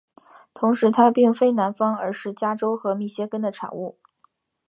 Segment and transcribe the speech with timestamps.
[0.55, 3.99] 同时它并非南方而是加州和密歇根的产物。